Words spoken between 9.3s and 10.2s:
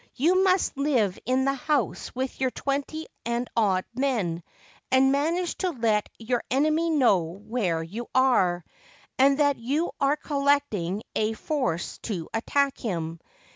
that you are